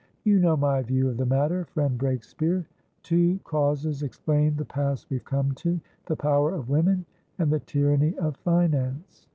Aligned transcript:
You 0.23 0.39
know 0.39 0.57
my 0.57 0.81
view 0.81 1.09
of 1.09 1.17
the 1.17 1.27
matter, 1.27 1.63
friend 1.63 1.95
Breakspeare. 1.99 2.65
Two 3.03 3.39
causes 3.43 4.01
explain 4.01 4.55
the 4.55 4.65
pass 4.65 5.05
we've 5.11 5.23
come 5.23 5.51
tothe 5.51 5.79
power 6.17 6.55
of 6.55 6.69
women 6.69 7.05
and 7.37 7.51
the 7.51 7.59
tyranny 7.59 8.17
of 8.17 8.35
finance. 8.37 9.27